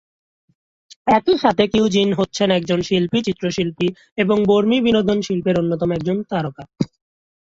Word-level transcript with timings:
একই 1.09 1.35
সাথে 1.37 1.63
Qiu 1.67 1.85
Jin 1.93 2.09
হচ্ছেন 2.13 2.49
একজন 2.51 2.79
শিল্পী, 2.81 3.19
চিত্রশিল্পী 3.27 3.87
এবং 4.17 4.37
বর্মী 4.47 4.77
বিনোদন 4.81 5.17
শিল্পের 5.21 5.59
অন্যতম 5.59 5.89
একজন 5.91 6.17
তারকা। 6.29 6.63